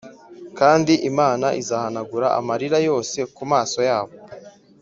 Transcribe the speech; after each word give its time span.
kandi 0.59 0.93
imana 1.09 1.47
izahanagura 1.61 2.27
amarira 2.39 2.77
yose 2.89 3.17
ku 3.35 3.43
maso 3.51 3.79
yabo 3.89 4.15